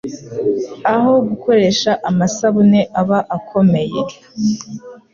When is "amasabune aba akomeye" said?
2.09-3.99